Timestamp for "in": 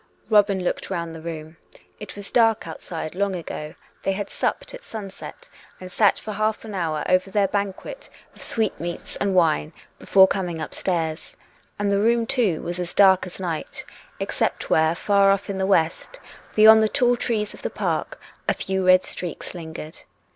15.51-15.59